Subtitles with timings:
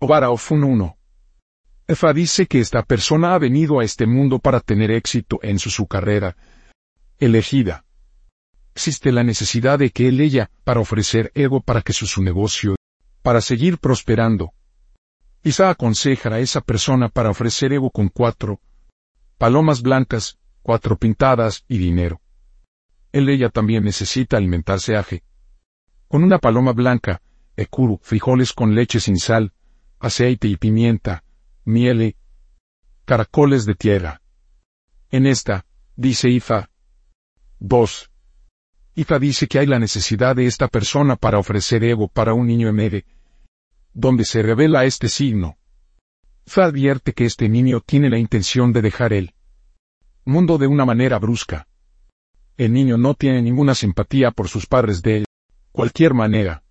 [0.00, 0.96] Obaraofun 1.
[1.88, 5.70] Efa dice que esta persona ha venido a este mundo para tener éxito en su,
[5.70, 6.36] su carrera
[7.18, 7.84] elegida.
[8.74, 12.76] Existe la necesidad de que él ella para ofrecer ego para que su, su negocio,
[13.22, 14.52] para seguir prosperando.
[15.42, 18.60] Isa aconseja a esa persona para ofrecer ego con cuatro
[19.36, 22.20] palomas blancas, cuatro pintadas y dinero.
[23.10, 25.24] Él ella también necesita alimentarse aje.
[26.06, 27.20] Con una paloma blanca,
[27.56, 29.52] ekuru, frijoles con leche sin sal,
[29.98, 31.24] aceite y pimienta,
[31.64, 32.16] miel
[33.04, 34.20] caracoles de tierra.
[35.10, 35.64] En esta,
[35.96, 36.70] dice Ifa.
[37.60, 38.10] 2.
[38.94, 42.68] Ifa dice que hay la necesidad de esta persona para ofrecer ego para un niño
[42.68, 43.06] emere,
[43.94, 45.56] donde se revela este signo.
[46.46, 49.34] Ifa advierte que este niño tiene la intención de dejar el
[50.24, 51.66] mundo de una manera brusca.
[52.56, 55.24] El niño no tiene ninguna simpatía por sus padres de
[55.72, 56.62] cualquier manera.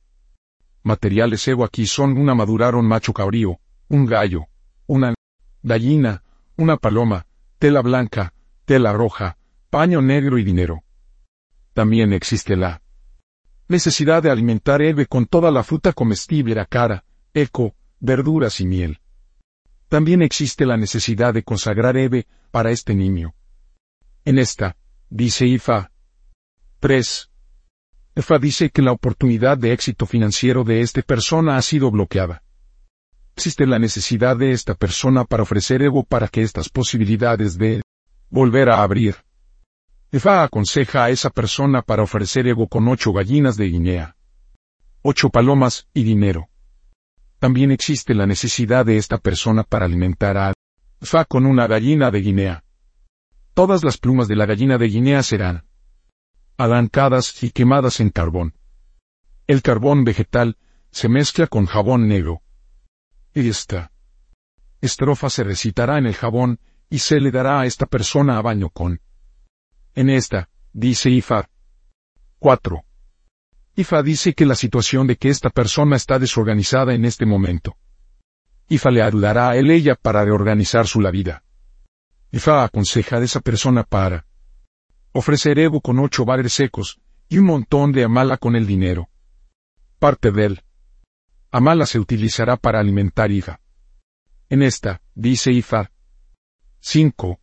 [0.87, 3.59] Materiales ego aquí son una madurar un macho cabrío,
[3.89, 4.45] un gallo,
[4.85, 5.13] una
[5.61, 6.23] gallina,
[6.55, 7.27] una paloma,
[7.59, 9.37] tela blanca, tela roja,
[9.69, 10.85] paño negro y dinero.
[11.73, 12.81] También existe la
[13.67, 19.01] necesidad de alimentar Eve con toda la fruta comestible, la cara, eco, verduras y miel.
[19.89, 23.35] También existe la necesidad de consagrar Eve para este niño.
[24.23, 24.77] En esta,
[25.09, 25.91] dice Ifa.
[26.79, 27.29] 3.
[28.17, 32.41] Ifa dice que la oportunidad de éxito financiero de esta persona ha sido bloqueada
[33.37, 37.83] existe la necesidad de esta persona para ofrecer ego para que estas posibilidades de
[38.31, 39.15] volver a abrir.
[40.11, 44.15] Efa aconseja a esa persona para ofrecer ego con ocho gallinas de Guinea,
[45.03, 46.49] ocho palomas y dinero.
[47.37, 50.53] También existe la necesidad de esta persona para alimentar a
[50.99, 52.63] Fa con una gallina de Guinea.
[53.53, 55.66] Todas las plumas de la gallina de Guinea serán
[56.57, 58.55] arrancadas y quemadas en carbón.
[59.45, 60.57] El carbón vegetal
[60.91, 62.41] se mezcla con jabón negro
[63.45, 63.91] esta
[64.81, 68.69] estrofa se recitará en el jabón, y se le dará a esta persona a baño
[68.69, 69.01] con.
[69.95, 71.49] En esta, dice Ifa.
[72.39, 72.83] 4.
[73.75, 77.75] Ifa dice que la situación de que esta persona está desorganizada en este momento.
[78.69, 81.43] Ifa le ayudará a él ella para reorganizar su la vida.
[82.31, 84.26] Ifa aconseja a esa persona para
[85.17, 89.09] ofrecer ego con ocho bares secos, y un montón de amala con el dinero.
[89.97, 90.61] Parte de él.
[91.49, 93.59] Amala se utilizará para alimentar Ifa.
[94.49, 95.91] En esta, dice Ifa.
[96.81, 97.39] 5.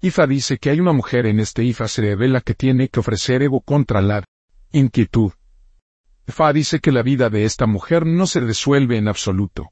[0.00, 3.42] Ifa dice que hay una mujer en este Ifa se revela que tiene que ofrecer
[3.42, 4.24] ego contra la
[4.72, 5.32] inquietud.
[6.26, 9.68] Ifa dice que la vida de esta mujer no se resuelve en absoluto.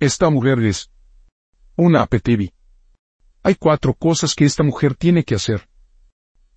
[0.00, 0.90] Esta mujer es
[1.76, 2.52] una apetivi.
[3.42, 5.68] Hay cuatro cosas que esta mujer tiene que hacer.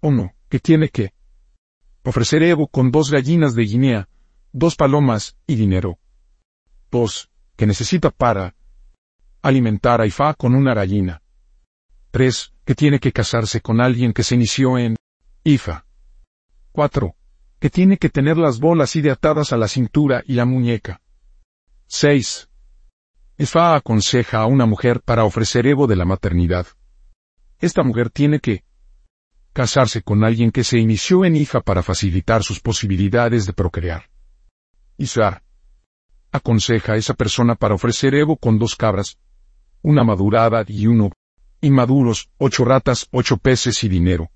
[0.02, 1.14] Uno, que tiene que
[2.04, 4.10] ofrecer ego con dos gallinas de Guinea,
[4.54, 6.00] dos palomas y dinero.
[6.90, 8.56] Dos, que necesita para
[9.42, 11.22] alimentar a Ifa con una gallina.
[12.12, 14.96] Tres, que tiene que casarse con alguien que se inició en
[15.44, 15.86] Ifa.
[16.72, 17.16] Cuatro,
[17.60, 21.02] que tiene que tener las bolas y de atadas a la cintura y la muñeca.
[21.88, 22.50] Seis.
[23.38, 26.68] Ifa aconseja a una mujer para ofrecer Evo de la maternidad.
[27.60, 28.64] Esta mujer tiene que
[29.58, 34.04] casarse con alguien que se inició en Ifa para facilitar sus posibilidades de procrear.
[34.98, 35.42] Isa.
[36.32, 39.18] Aconseja a esa persona para ofrecer Evo con dos cabras,
[39.82, 41.10] una madurada y uno
[41.60, 44.30] inmaduros, ocho ratas, ocho peces y dinero.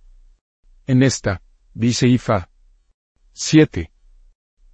[0.88, 1.44] En esta,
[1.76, 2.50] dice Ifa.
[3.34, 3.92] 7.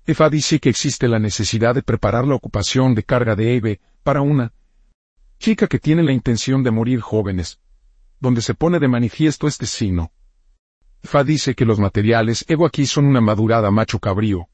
[0.06, 4.22] Ifa dice que existe la necesidad de preparar la ocupación de carga de Eve para
[4.22, 4.53] una
[5.40, 7.59] chica que tiene la intención de morir jóvenes,
[8.22, 10.14] donde se pone de manifiesto este signo.
[11.03, 14.50] Ifa dice que los materiales Evo aquí son una madurada macho cabrío,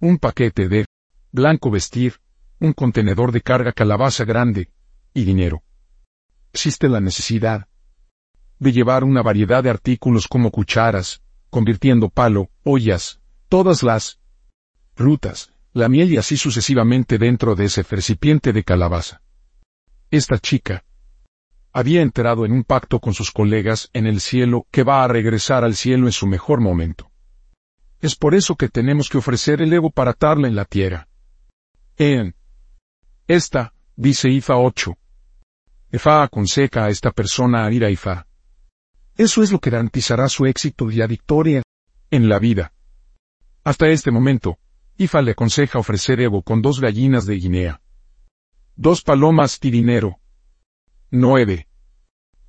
[0.00, 0.86] un paquete de
[1.32, 2.20] blanco vestir,
[2.60, 4.70] un contenedor de carga calabaza grande,
[5.12, 5.62] y dinero.
[6.52, 7.68] Existe la necesidad
[8.58, 14.20] de llevar una variedad de artículos como cucharas, convirtiendo palo, ollas, todas las
[14.96, 19.22] rutas, la miel y así sucesivamente dentro de ese recipiente de calabaza.
[20.10, 20.84] Esta chica
[21.74, 25.64] había enterado en un pacto con sus colegas en el cielo que va a regresar
[25.64, 27.10] al cielo en su mejor momento.
[28.00, 31.08] Es por eso que tenemos que ofrecer el ego para atarla en la tierra.
[31.96, 32.36] En
[33.26, 34.96] esta, dice Ifa 8.
[35.90, 38.28] Ifa aconseja a esta persona a ir a Ifa.
[39.16, 41.62] Eso es lo que garantizará su éxito y la victoria
[42.10, 42.72] en la vida.
[43.64, 44.58] Hasta este momento,
[44.96, 47.80] Ifa le aconseja ofrecer ego con dos gallinas de Guinea.
[48.76, 50.20] Dos palomas y dinero.
[51.16, 51.68] 9.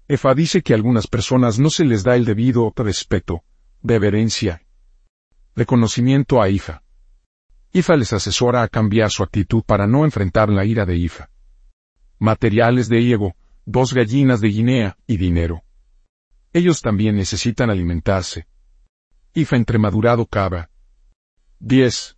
[0.08, 3.44] Efa dice que a algunas personas no se les da el debido respeto,
[3.84, 4.64] deberencia
[5.56, 6.82] reconocimiento a hija.
[7.72, 11.30] IFA les asesora a cambiar su actitud para no enfrentar la ira de IFA.
[12.18, 13.36] Materiales de Iego,
[13.66, 15.64] dos gallinas de Guinea y dinero.
[16.52, 18.48] Ellos también necesitan alimentarse.
[19.36, 20.72] IFA entremadurado cava.
[21.60, 22.18] 10.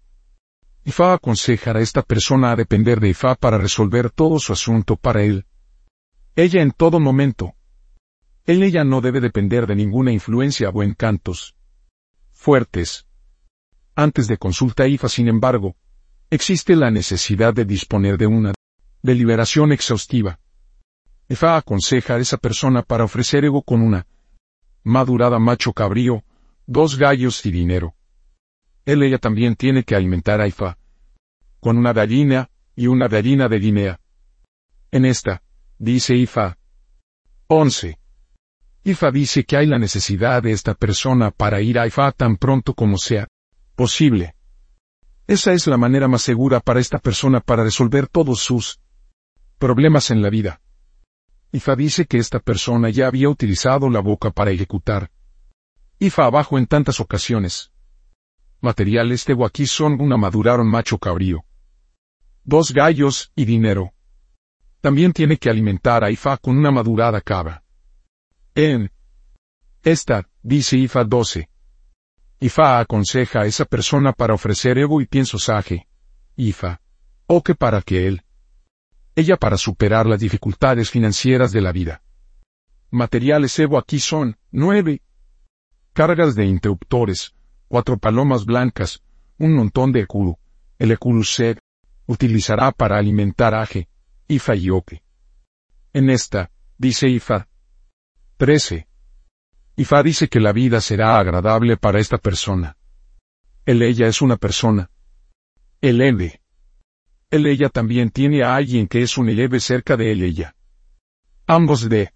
[0.85, 5.23] IFA aconseja a esta persona a depender de IFA para resolver todo su asunto para
[5.23, 5.45] él.
[6.37, 7.55] Ella en todo momento.
[8.45, 11.55] Él ella no debe depender de ninguna influencia o encantos.
[12.31, 13.07] Fuertes.
[13.95, 15.75] Antes de consulta IFA, sin embargo,
[16.29, 18.53] existe la necesidad de disponer de una
[19.01, 20.39] deliberación exhaustiva.
[21.27, 24.05] IFA aconseja a esa persona para ofrecer ego con una
[24.83, 26.23] madurada macho cabrío,
[26.67, 27.95] dos gallos y dinero.
[28.85, 30.77] Él ella también tiene que alimentar a Ifa.
[31.59, 33.99] Con una gallina y una gallina de Guinea.
[34.91, 35.41] En esta,
[35.77, 36.57] dice Ifa.
[37.47, 37.97] 11.
[38.83, 42.74] Ifa dice que hay la necesidad de esta persona para ir a Ifa tan pronto
[42.74, 43.27] como sea
[43.75, 44.35] posible.
[45.27, 48.79] Esa es la manera más segura para esta persona para resolver todos sus
[49.57, 50.62] problemas en la vida.
[51.51, 55.12] Ifa dice que esta persona ya había utilizado la boca para ejecutar
[56.00, 57.71] IFA abajo en tantas ocasiones.
[58.62, 61.44] Materiales de aquí son una maduraron macho cabrío.
[62.44, 63.94] Dos gallos y dinero.
[64.87, 67.61] También tiene que alimentar a Ifa con una madurada cabra.
[68.55, 68.89] En
[69.83, 71.49] esta, dice Ifa 12.
[72.39, 75.89] Ifa aconseja a esa persona para ofrecer ego y pienso saje.
[76.37, 76.79] Ifa.
[77.25, 78.23] O que para que él.
[79.13, 82.01] Ella para superar las dificultades financieras de la vida.
[82.89, 85.01] Materiales Evo aquí son, nueve,
[85.91, 87.35] cargas de interruptores,
[87.67, 89.03] cuatro palomas blancas,
[89.37, 90.37] un montón de Ekuru.
[90.79, 91.59] El Ekuru se
[92.05, 93.89] utilizará para alimentar Aje,
[94.27, 95.03] Ifa y Oke.
[95.94, 97.47] En esta, dice Ifa.
[98.38, 98.88] 13.
[99.77, 102.75] Ifa dice que la vida será agradable para esta persona.
[103.65, 104.91] El ella es una persona.
[105.79, 106.41] El Eve.
[107.29, 110.56] El ella también tiene a alguien que es un eleve cerca de él ella.
[111.45, 112.12] Ambos de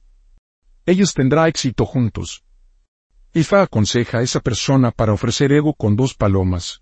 [0.85, 2.43] ellos tendrá éxito juntos.
[3.33, 6.81] Ifa aconseja a esa persona para ofrecer ego con dos palomas,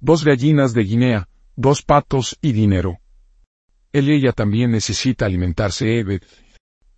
[0.00, 3.00] dos gallinas de Guinea, dos patos y dinero.
[3.94, 6.20] Él y ella también necesita alimentarse Eve,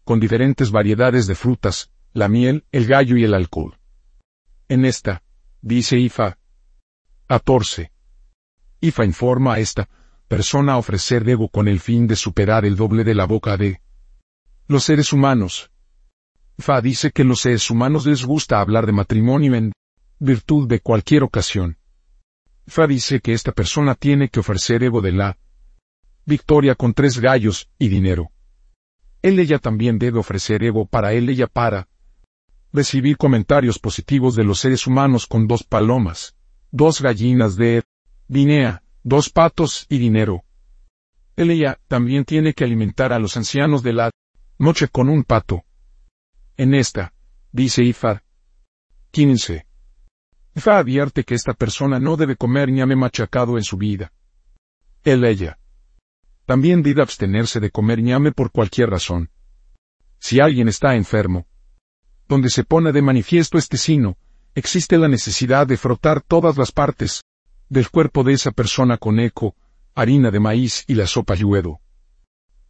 [0.02, 3.76] con diferentes variedades de frutas, la miel, el gallo y el alcohol.
[4.66, 5.22] En esta,
[5.60, 6.38] dice Ifa.
[7.26, 7.92] 14.
[8.80, 9.90] Ifa informa a esta
[10.26, 13.82] persona a ofrecer ego con el fin de superar el doble de la boca de
[14.66, 15.70] los seres humanos,
[16.58, 19.72] Fa dice que los seres humanos les gusta hablar de matrimonio en
[20.18, 21.76] virtud de cualquier ocasión.
[22.66, 25.36] Fa dice que esta persona tiene que ofrecer ego de la
[26.26, 28.30] victoria con tres gallos y dinero.
[29.22, 31.88] Él ella también debe ofrecer ego para él ella para
[32.72, 36.36] recibir comentarios positivos de los seres humanos con dos palomas,
[36.70, 37.82] dos gallinas de
[38.28, 40.44] Guinea, dos patos y dinero.
[41.36, 44.10] Él ella también tiene que alimentar a los ancianos de la
[44.58, 45.64] noche con un pato,
[46.56, 47.12] en esta,
[47.52, 48.22] dice Ifa.
[49.10, 49.66] 15.
[50.54, 54.12] Ifa advierte que esta persona no debe comer ñame machacado en su vida.
[55.04, 55.58] Él ella.
[56.46, 59.30] También debe abstenerse de comer ñame por cualquier razón.
[60.18, 61.46] Si alguien está enfermo,
[62.28, 64.16] donde se pone de manifiesto este sino,
[64.54, 67.22] existe la necesidad de frotar todas las partes
[67.68, 69.56] del cuerpo de esa persona con eco,
[69.94, 71.80] harina de maíz y la sopa yuedo.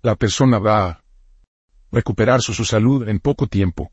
[0.02, 1.05] La persona va a
[1.93, 3.93] recuperar su, salud en poco tiempo.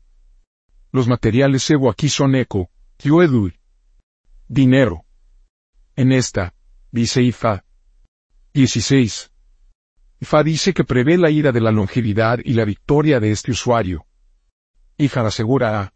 [0.92, 3.52] Los materiales Evo aquí son eco, yuedu,
[4.48, 5.04] dinero.
[5.94, 6.54] En esta,
[6.90, 7.64] dice Ifa.
[8.54, 9.33] 16.
[10.24, 14.06] Ifa dice que prevé la ira de la longevidad y la victoria de este usuario.
[14.96, 15.92] Ifa asegura a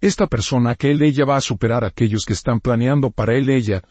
[0.00, 3.50] esta persona que él ella va a superar a aquellos que están planeando para él
[3.50, 3.82] ella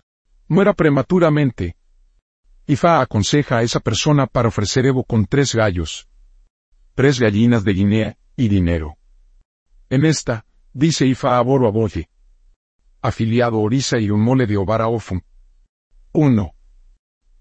[0.48, 1.76] muera prematuramente.
[2.66, 6.08] Ifa aconseja a esa persona para ofrecer Evo con tres gallos
[6.96, 8.96] tres gallinas de Guinea, y dinero.
[9.90, 12.08] En esta, dice Ifa Aboro Aboye.
[13.02, 15.24] Afiliado Orisa y un mole de Obara Ofun.
[16.14, 16.54] 1.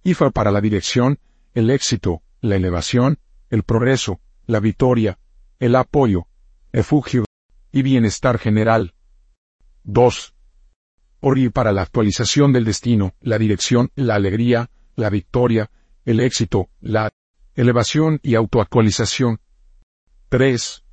[0.02, 1.20] IFA para la dirección,
[1.54, 5.18] el éxito, la elevación, el progreso, la victoria,
[5.58, 6.26] el apoyo,
[6.72, 7.24] refugio
[7.72, 8.94] y bienestar general.
[9.84, 10.34] 2.
[11.20, 15.70] ORI para la actualización del destino, la dirección, la alegría, la victoria,
[16.04, 17.10] el éxito, la
[17.54, 19.40] elevación y autoactualización.
[20.28, 20.84] 3.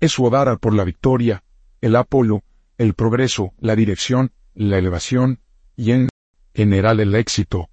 [0.00, 1.42] Es su por la victoria,
[1.80, 2.42] el Apolo,
[2.78, 5.40] el progreso, la dirección, la elevación,
[5.76, 6.08] y en
[6.54, 7.70] general el éxito.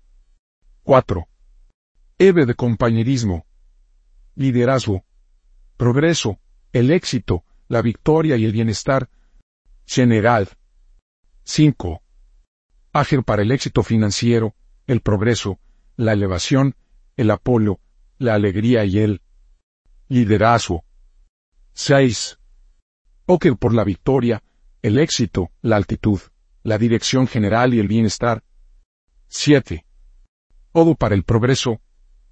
[0.83, 1.27] 4.
[2.19, 3.45] Eve de compañerismo,
[4.33, 5.05] liderazgo,
[5.77, 6.39] progreso,
[6.73, 9.07] el éxito, la victoria y el bienestar
[9.85, 10.49] general.
[11.43, 12.01] 5.
[12.91, 14.55] Áger para el éxito financiero,
[14.87, 15.59] el progreso,
[15.95, 16.75] la elevación,
[17.17, 17.79] el apolo,
[18.17, 19.21] la alegría y el
[20.07, 20.85] liderazgo.
[21.73, 22.39] 6.
[23.27, 24.41] Oker por la victoria,
[24.81, 26.19] el éxito, la altitud,
[26.63, 28.43] la dirección general y el bienestar.
[29.27, 29.85] 7.
[30.71, 31.79] Odo para el progreso,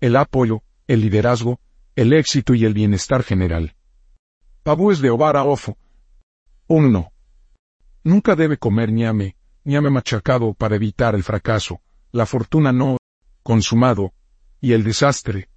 [0.05, 1.59] el apoyo, el liderazgo,
[1.95, 3.75] el éxito y el bienestar general.
[4.61, 5.79] Tabúes de Obara Ofo.
[6.67, 7.11] 1.
[8.03, 11.81] Nunca debe comer ñame, ñame machacado para evitar el fracaso,
[12.11, 12.97] la fortuna no
[13.41, 14.13] consumado
[14.61, 15.49] y el desastre.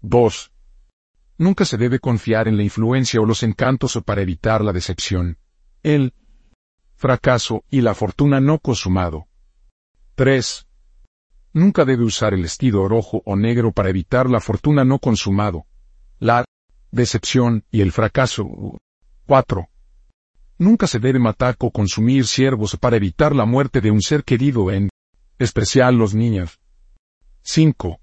[0.00, 0.50] 2.
[1.36, 5.36] Nunca se debe confiar en la influencia o los encantos o para evitar la decepción,
[5.82, 6.14] el
[6.94, 9.26] fracaso y la fortuna no consumado.
[10.14, 10.67] 3.
[11.58, 15.66] Nunca debe usar el vestido rojo o negro para evitar la fortuna no consumado,
[16.20, 16.44] la
[16.92, 18.46] decepción y el fracaso.
[19.26, 19.68] 4.
[20.58, 24.70] Nunca se debe matar o consumir siervos para evitar la muerte de un ser querido
[24.70, 24.88] en
[25.40, 26.60] especial los niños.
[27.42, 27.98] 5.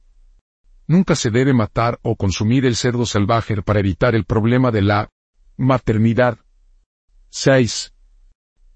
[0.87, 5.09] Nunca se debe matar o consumir el cerdo salvaje para evitar el problema de la
[5.55, 6.39] maternidad.
[7.29, 7.93] 6.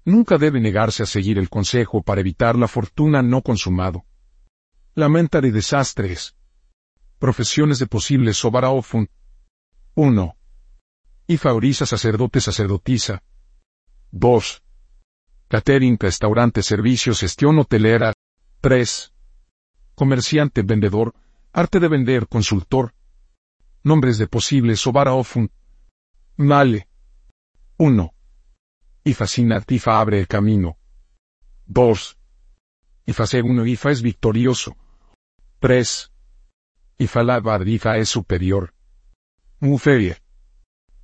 [0.06, 4.06] Nunca debe negarse a seguir el consejo para evitar la fortuna no consumado.
[4.96, 6.34] Lamenta de desastres.
[7.20, 9.08] Profesiones de posibles Sobaraofun.
[9.94, 10.36] 1.
[11.28, 13.22] Y favoriza sacerdote sacerdotisa.
[14.10, 14.62] 2.
[15.46, 18.12] Catering, restaurante, servicios, gestión hotelera.
[18.62, 19.12] 3.
[19.94, 21.14] Comerciante, vendedor,
[21.52, 22.92] arte de vender, consultor.
[23.84, 25.52] Nombres de posibles Sobara Ofun.
[26.36, 26.88] Male.
[27.76, 28.12] 1.
[29.04, 30.78] Ifa sin Tifa abre el camino.
[31.66, 32.19] 2.
[33.10, 34.76] Ifa segundo Ifa es victorioso.
[35.58, 36.12] 3.
[36.98, 38.72] Ifa la Ifa es superior.
[39.58, 40.18] Muferie.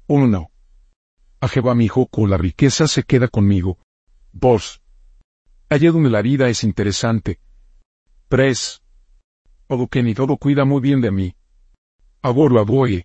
[0.07, 0.51] 1.
[1.41, 3.79] A Jehová mi hijo, con la riqueza se queda conmigo.
[4.35, 4.83] 2.
[5.69, 7.41] Allí donde la vida es interesante.
[8.29, 8.83] 3.
[9.67, 11.35] Todo que ni todo cuida muy bien de mí.
[12.23, 13.05] Agor la voy.